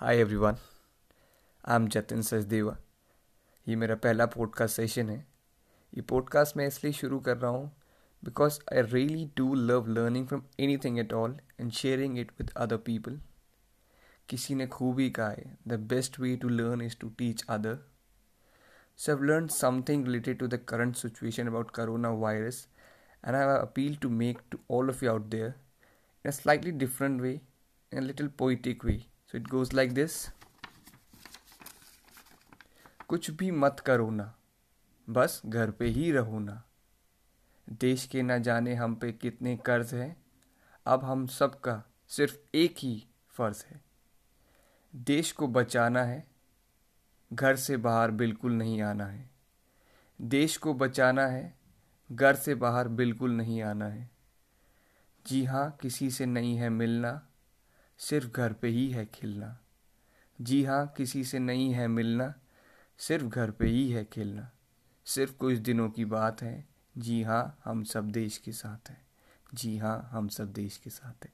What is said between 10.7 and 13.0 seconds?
thing at all and sharing it with other